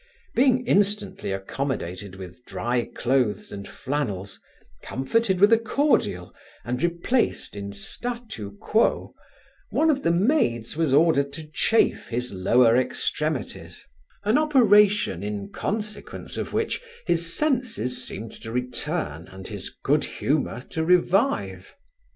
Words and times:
Being 0.33 0.65
instantly 0.65 1.31
accommodated 1.31 2.15
with 2.15 2.43
dry 2.43 2.85
clothes 2.95 3.51
and 3.51 3.67
flannels, 3.67 4.41
comforted 4.81 5.39
with 5.39 5.53
a 5.53 5.59
cordial, 5.59 6.33
and 6.65 6.81
replaced 6.81 7.55
in 7.55 7.71
statu 7.71 8.57
quo, 8.57 9.13
one 9.69 9.91
of 9.91 10.01
the 10.01 10.09
maids 10.09 10.75
was 10.75 10.91
ordered 10.91 11.31
to 11.33 11.45
chafe 11.53 12.07
his 12.09 12.33
lower 12.33 12.75
extremities, 12.75 13.85
an 14.23 14.39
operation 14.39 15.21
in 15.21 15.49
consequence 15.49 16.35
of 16.35 16.51
which 16.51 16.81
his 17.05 17.35
senses 17.35 18.03
seemed 18.03 18.31
to 18.41 18.51
return 18.51 19.27
and 19.27 19.49
his 19.49 19.69
good 19.83 20.03
humour 20.03 20.61
to 20.71 20.83
revive. 20.83 21.75